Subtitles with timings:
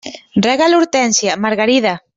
[0.45, 1.97] Rega l'hortènsia, Margarida.